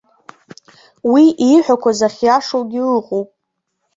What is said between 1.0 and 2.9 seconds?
Уи ииҳәақәаз ахьиашоугьы